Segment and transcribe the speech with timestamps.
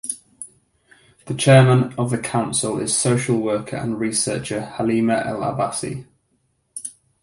[1.27, 6.07] The chairman of the council is social worker and researcher Halima El Abassi.